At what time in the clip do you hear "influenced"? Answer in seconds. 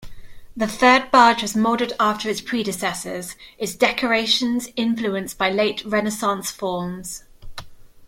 4.75-5.37